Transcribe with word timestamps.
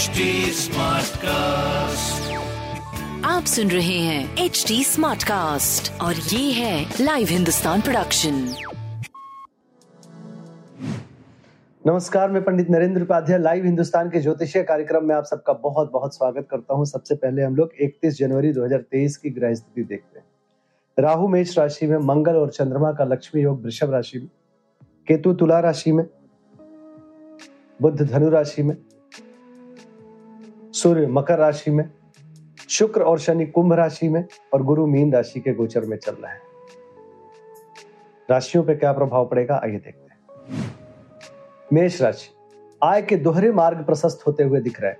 HD 0.00 0.24
Smartcast. 0.56 2.28
आप 3.24 3.44
सुन 3.44 3.70
रहे 3.70 3.98
हैं 3.98 4.44
एच 4.44 4.64
डी 4.68 4.84
स्मार्ट 4.84 5.22
कास्ट 5.22 6.00
और 6.00 6.14
ये 6.14 6.52
है 6.52 6.84
लाइव 7.00 7.28
हिंदुस्तान 7.30 7.80
प्रोडक्शन 7.80 8.34
नमस्कार 11.86 12.30
मैं 12.30 12.44
पंडित 12.44 12.70
नरेंद्र 12.70 13.02
उपाध्याय 13.02 13.38
लाइव 13.38 13.64
हिंदुस्तान 13.64 14.10
के 14.10 14.20
ज्योतिषीय 14.20 14.62
कार्यक्रम 14.62 15.04
में 15.04 15.14
आप 15.14 15.24
सबका 15.24 15.52
बहुत 15.52 15.92
बहुत 15.92 16.16
स्वागत 16.16 16.48
करता 16.50 16.74
हूँ। 16.74 16.84
सबसे 16.86 17.14
पहले 17.14 17.42
हम 17.42 17.56
लोग 17.56 17.70
31 17.82 18.18
जनवरी 18.18 18.52
2023 18.52 19.16
की 19.16 19.30
ग्रह 19.30 19.54
स्थिति 19.54 19.82
देखते 19.82 20.18
हैं। 20.18 20.26
राहु 20.98 21.28
मेष 21.28 21.58
राशि 21.58 21.86
में 21.86 21.98
मंगल 21.98 22.36
और 22.36 22.50
चंद्रमा 22.50 22.92
का 22.92 23.04
लक्ष्मी 23.04 23.42
योग 23.42 23.62
वृषभ 23.62 23.90
राशि 23.90 24.18
में 24.18 24.28
केतु 25.06 25.32
तुला 25.32 25.60
राशि 25.60 25.92
में 25.92 26.06
बुद्ध 27.82 28.00
धनु 28.02 28.28
राशि 28.30 28.62
में 28.62 28.76
सूर्य 30.82 31.06
मकर 31.06 31.38
राशि 31.38 31.70
में, 31.70 31.88
शुक्र 32.68 33.02
और 33.02 33.18
शनि 33.18 33.46
कुंभ 33.46 33.72
राशि 33.72 34.08
में 34.08 34.24
और 34.52 34.62
गुरु 34.62 34.86
मीन 34.86 35.12
राशि 35.12 35.40
के 35.40 35.54
गोचर 35.54 35.84
में 35.84 35.96
चल 35.96 36.14
रहे 36.14 36.32
हैं। 36.32 36.40
राशियों 38.30 38.64
पे 38.64 38.74
क्या 38.74 38.92
प्रभाव 38.92 39.26
पड़ेगा? 39.28 39.60
आइए 39.64 39.78
देखते 39.78 40.08
हैं। 40.10 40.18
मेष 41.72 42.00
राशि, 42.02 42.28
आय 42.84 43.02
के 43.02 43.16
दोहरे 43.16 43.50
मार्ग 43.52 43.84
प्रशस्त 43.84 44.26
होते 44.26 44.42
हुए 44.42 44.60
दिख 44.60 44.80
रहे 44.80 44.90
हैं। 44.90 44.98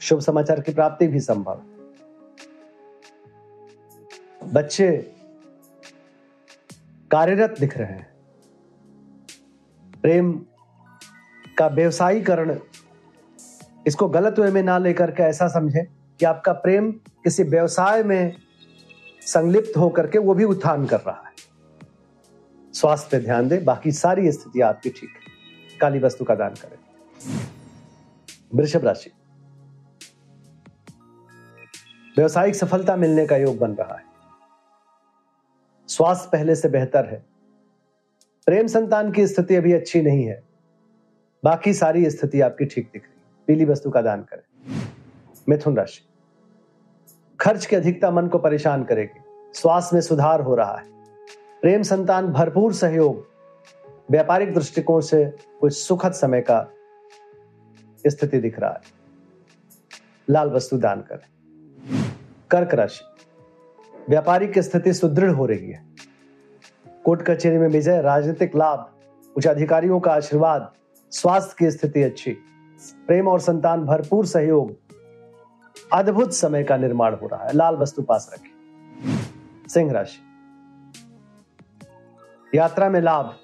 शुभ 0.00 0.20
समाचार 0.20 0.60
की 0.60 0.72
प्राप्ति 0.72 1.06
भी 1.06 1.20
संभव 1.20 1.62
बच्चे 4.44 4.90
कार्यरत 7.10 7.54
दिख 7.60 7.76
रहे 7.78 7.92
हैं। 7.92 8.08
प्रेम 10.02 10.32
का 11.58 11.66
व्यवसायीकरण 11.66 12.58
इसको 13.86 14.08
गलत 14.08 14.38
वे 14.38 14.50
में 14.50 14.62
ना 14.62 14.78
लेकर 14.78 15.10
के 15.10 15.22
ऐसा 15.22 15.48
समझे 15.48 15.88
कि 16.18 16.24
आपका 16.24 16.52
प्रेम 16.52 16.92
किसी 16.92 17.42
व्यवसाय 17.42 18.02
में 18.02 18.36
संलिप्त 19.20 19.76
होकर 19.76 20.06
के 20.06 20.18
वो 20.18 20.34
भी 20.34 20.44
उत्थान 20.44 20.86
कर 20.86 21.00
रहा 21.00 21.24
है। 21.26 21.32
स्वास्थ्य 22.74 23.08
पे 23.12 23.24
ध्यान 23.24 23.48
दे, 23.48 23.58
बाकी 23.58 23.92
सारी 23.92 24.32
स्थिति 24.32 24.60
आपकी 24.60 24.90
ठीक 24.90 25.10
है। 25.10 25.78
काली 25.78 25.98
वस्तु 25.98 26.24
का 26.24 26.34
दान 26.34 26.54
करें। 26.54 26.78
वृषभ 28.54 28.84
राशि। 28.84 29.10
व्यवसायिक 32.16 32.54
सफलता 32.54 32.96
मिलने 32.96 33.26
का 33.26 33.36
योग 33.36 33.58
बन 33.58 33.70
रहा 33.70 33.94
है। 33.94 34.04
स्वास्थ्य 35.88 36.28
पहले 36.32 36.54
से 36.54 36.68
बेहतर 36.68 37.06
है। 37.06 37.26
प्रेम 38.46 38.66
संतान 38.66 39.12
की 39.12 39.26
स्थिति 39.26 39.54
अभी 39.54 39.72
अच्छी 39.72 40.02
नहीं 40.02 40.24
है। 40.24 40.42
बाकी 41.44 41.74
सारी 41.74 42.10
स्थिति 42.10 42.40
आपकी 42.40 42.64
ठीक 42.64 42.90
दिख 42.92 43.02
रही 43.02 43.15
पीली 43.46 43.64
वस्तु 43.64 43.90
का 43.90 44.02
दान 44.02 44.22
करें। 44.22 44.66
मिथुन 45.48 45.76
राशि। 45.76 46.08
खर्च 47.40 47.66
की 47.66 47.76
अधिकता 47.76 48.10
मन 48.10 48.26
को 48.26 48.38
परेशान 48.38 48.84
करेगी। 48.84 49.20
स्वास्थ्य 49.54 49.90
में 49.94 50.00
सुधार 50.00 50.40
हो 50.40 50.54
रहा 50.54 50.76
है। 50.76 50.84
प्रेम 51.62 51.82
संतान 51.82 52.26
भरपूर 52.26 52.72
सहयोग। 52.72 53.26
व्यापारिक 54.10 54.54
दृष्टिकोण 54.54 55.00
से 55.00 55.36
कुछ 55.60 55.72
सुखद 55.72 56.12
समय 56.12 56.40
का 56.40 56.66
स्थिति 58.06 58.38
दिख 58.38 58.58
रहा 58.58 58.70
है। 58.70 58.80
लाल 60.30 60.50
वस्तु 60.50 60.78
दान 60.78 61.00
करें। 61.00 61.36
कर्क 62.50 62.74
राशि। 62.74 63.04
व्यापारिक 64.08 64.58
स्थिति 64.58 64.92
सुदृढ़ 64.92 65.30
हो 65.30 65.46
रही 65.46 65.70
है। 65.70 65.86
कोर्ट 67.04 67.22
कचहरी 67.22 67.58
में 67.58 67.68
विजय, 67.68 68.02
राजनीतिक 68.02 68.56
लाभ, 68.56 68.92
उच्च 69.36 69.46
अधिकारियों 69.46 70.00
का 70.00 70.12
आशीर्वाद, 70.12 70.72
स्वास्थ्य 71.10 71.54
की 71.58 71.70
स्थिति 71.70 72.02
अच्छी। 72.02 72.36
प्रेम 72.80 73.28
और 73.28 73.40
संतान 73.40 73.84
भरपूर 73.84 74.26
सहयोग, 74.26 74.76
अद्भुत 75.92 76.32
समय 76.32 76.64
का 76.64 76.76
निर्माण 76.76 77.14
हो 77.14 77.26
रहा 77.26 77.44
है। 77.44 77.52
लाल 77.52 77.74
वस्तु 77.74 78.02
पास 78.02 78.30
रखें। 78.34 78.50
सिंह 79.68 79.92
राशि। 79.92 80.22
यात्रा 82.58 82.88
में 82.88 83.00
लाभ। 83.00 83.36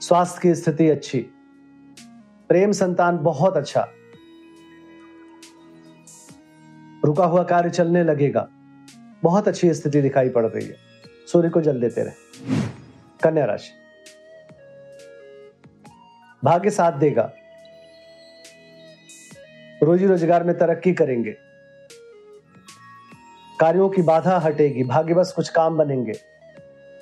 स्वास्थ्य 0.00 0.40
की 0.42 0.54
स्थिति 0.54 0.90
अच्छी। 0.90 1.18
प्रेम 2.48 2.72
संतान 2.72 3.18
बहुत 3.18 3.56
अच्छा। 3.56 3.88
रुका 7.04 7.24
हुआ 7.24 7.42
कार्य 7.42 7.70
चलने 7.70 8.04
लगेगा। 8.04 8.48
बहुत 9.22 9.48
अच्छी 9.48 9.74
स्थिति 9.74 10.02
दिखाई 10.02 10.28
पड़ 10.28 10.46
रही 10.46 10.66
है। 10.66 10.76
सूर्य 11.32 11.48
को 11.48 11.60
जल 11.60 11.80
देते 11.80 12.02
रहे। 12.02 12.12
कन्या 13.22 13.44
राशि। 13.44 13.77
भाग्य 16.42 16.70
साथ 16.70 16.92
देगा। 16.92 17.30
रोजी 19.82 20.06
रोज़गार 20.06 20.44
में 20.44 20.58
तरक्की 20.58 20.92
करेंगे। 20.92 21.36
कार्यों 23.60 23.88
की 23.88 24.02
बाधा 24.02 24.38
हटेगी 24.38 24.84
भाग्य 24.84 25.14
बस 25.14 25.32
कुछ 25.36 25.48
काम 25.48 25.76
बनेंगे। 25.76 26.12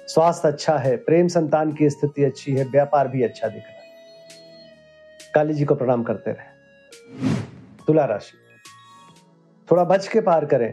स्वास्थ्य 0.09 0.49
अच्छा 0.49 0.77
है, 0.79 0.97
प्रेम 0.97 1.29
संतान 1.29 1.73
की 1.73 1.91
स्थिति 1.91 2.25
अच्छी 2.25 2.53
है, 2.53 2.65
व्यापार 2.65 3.09
भी 3.09 3.23
अच्छा 3.23 3.49
दिख 3.49 3.63
रहा 3.63 3.73
है। 3.73 5.33
काली 5.35 5.55
जी 5.55 5.65
को 5.65 5.75
प्रणाम 5.75 6.03
करते 6.03 6.31
रहे। 6.31 7.35
तुला 7.87 8.05
राशि। 8.05 8.39
थोड़ा 9.71 9.85
बच 9.85 10.09
के 10.09 10.21
पार 10.21 10.45
करें, 10.45 10.73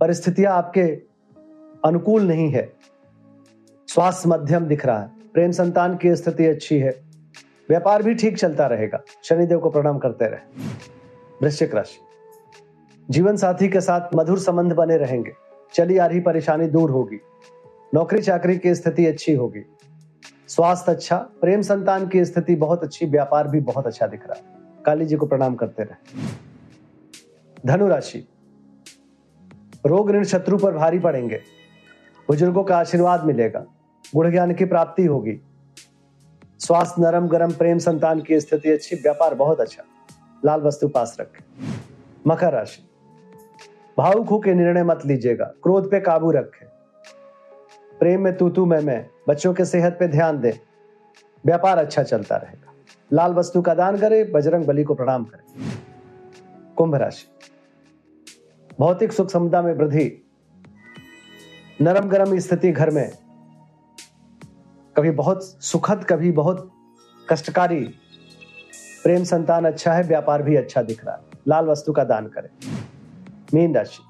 परिस्थितियाँ 0.00 0.52
आपके 0.52 0.82
अनुकूल 1.84 2.22
नहीं 2.22 2.50
है। 2.50 2.72
स्वास्थ्य 3.88 4.28
मध्यम 4.28 4.66
दिख 4.66 4.86
रहा 4.86 5.00
है, 5.00 5.08
प्रेम 5.32 5.50
संतान 5.50 5.96
की 5.96 6.16
स्थिति 6.16 6.46
अच्छी 6.46 6.78
है 6.78 7.09
व्यापार 7.70 8.02
भी 8.02 8.14
ठीक 8.14 8.38
चलता 8.38 8.66
रहेगा। 8.66 9.02
शनिदेव 9.24 9.58
को 9.58 9.70
प्रणाम 9.70 9.98
करते 9.98 10.24
रहे। 10.24 10.62
वृश्चिक 11.42 11.74
राशि। 11.74 11.98
जीवन 13.10 13.36
साथी 13.36 13.68
के 13.68 13.80
साथ 13.80 14.16
मधुर 14.16 14.38
संबंध 14.38 14.72
बने 14.72 14.96
रहेंगे। 14.96 15.32
चली 15.74 15.98
आ 15.98 16.06
रही 16.06 16.20
परेशानी 16.20 16.66
दूर 16.66 16.90
होगी। 16.90 17.20
नौकरी 17.94 18.22
चाकरी 18.22 18.58
की 18.58 18.74
स्थिति 18.74 19.06
अच्छी 19.06 19.34
होगी। 19.34 19.62
स्वास्थ्य 20.48 20.92
अच्छा 20.92 21.16
प्रेम 21.16 21.62
संतान 21.62 22.08
की 22.08 22.24
स्थिति 22.24 22.56
बहुत 22.56 22.84
अच्छी, 22.84 23.06
व्यापार 23.06 23.48
भी 23.48 23.60
बहुत 23.60 23.86
अच्छा 23.86 24.06
दिख 24.06 24.26
रहा 24.26 24.34
है। 24.34 24.42
काली 24.84 25.06
जी 25.06 25.16
को 25.16 25.26
प्रणाम 25.26 25.54
करते 25.54 25.82
रहे। 25.82 26.22
धनु 27.66 27.88
राशि 27.88 28.28
रोग 29.86 30.10
ऋण 30.10 30.24
शत्रु 30.24 30.58
पर 30.58 30.74
भारी 30.74 30.98
पड़ेंगे। 30.98 31.36
बुज़ुर्गों 32.28 32.64
का 32.64 32.78
आशीर्वाद 32.78 33.24
मिलेगा। 33.24 33.66
गुण 34.16 34.30
ज्ञान 34.30 34.54
की 34.54 34.64
प्राप्ति 34.64 35.04
होगी। 35.04 35.40
स्वास्थ्य, 36.60 37.02
नरम, 37.02 37.28
गरम, 37.28 37.52
प्रेम, 37.52 37.78
संतान 37.78 38.20
की 38.20 38.40
स्थिति 38.40 38.70
अच्छी, 38.70 38.96
व्यापार 38.96 39.34
बहुत 39.34 39.60
अच्छा। 39.60 39.82
लाल 40.44 40.60
वस्तु 40.60 40.88
पास 40.88 41.16
रखें। 41.20 41.68
मकर 42.26 42.52
राशि। 42.52 42.88
भावुक 43.98 44.28
होकर 44.28 44.54
निर्णय 44.54 44.84
मत 44.84 45.06
लीजिएगा। 45.06 45.44
क्रोध 45.44 45.90
पे 45.90 46.00
काबू 46.00 46.30
रखें। 46.30 46.66
प्रेम 47.98 48.20
में 48.20 48.36
तू 48.36 48.48
तू 48.48 48.66
मैं 48.66 48.80
मैं। 48.80 49.06
बच्चों 49.28 49.54
के 49.54 49.64
सेहत 49.64 49.96
पे 50.00 50.08
ध्यान 50.08 50.40
दें। 50.40 50.52
व्यापार 51.46 51.78
अच्छा 51.78 52.02
चलता 52.02 52.36
रहेगा। 52.36 52.72
लाल 53.12 53.34
वस्तु 53.34 53.62
का 53.62 53.74
दान 53.74 53.98
करें, 53.98 54.32
बजरंग 54.32 54.64
बली 54.64 54.84
को 54.84 54.94
प्रणाम 54.94 55.24
करें। 55.24 55.72
कुंभ 56.76 56.94
राशि। 56.94 57.28
भौतिक 58.78 59.12
सुख 59.12 59.30
समता 59.30 59.62
में 59.62 59.74
वृद्धि। 59.74 60.30
नरम 61.80 62.08
गरम 62.08 62.38
स्थिति 62.38 62.72
घर 62.72 62.90
में। 62.90 63.29
कभी 65.00 65.10
बहुत 65.10 65.64
सुखद, 65.64 66.04
कभी 66.04 66.32
बहुत 66.32 66.70
कष्टकारी 67.28 67.84
प्रेम 69.02 69.24
संतान 69.24 69.64
अच्छा 69.64 69.92
है, 69.92 70.02
व्यापार 70.02 70.42
भी 70.42 70.56
अच्छा 70.56 70.82
दिख 70.82 71.04
रहा 71.04 71.14
है। 71.14 71.22
लाल 71.48 71.64
वस्तु 71.64 71.92
का 71.92 72.04
दान 72.04 72.26
करें। 72.26 72.48
मीन 73.54 73.74
राशि। 73.74 74.02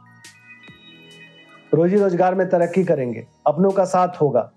रोजी 1.76 1.96
रोज़गार 1.96 2.34
में 2.34 2.48
तरक्की 2.48 2.84
करेंगे। 2.84 3.26
अपनों 3.46 3.70
का 3.70 3.84
साथ 3.84 4.08
होगा। 4.20 4.52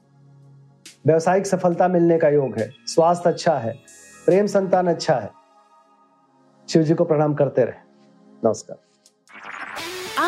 व्यवसायिक 1.05 1.45
सफलता 1.45 1.87
मिलने 1.87 2.17
का 2.17 2.29
योग 2.29 2.57
है। 2.57 2.69
स्वास्थ्य 2.85 3.29
अच्छा 3.29 3.57
है। 3.57 3.73
प्रेम 4.25 4.45
संतान 4.45 4.87
अच्छा 4.87 5.15
है। 5.15 5.31
शिव 6.69 6.83
जी 6.83 6.93
को 6.93 7.03
प्रणाम 7.03 7.33
करते 7.33 7.63
रहे। 7.63 7.75
नमस्कार। 8.45 8.92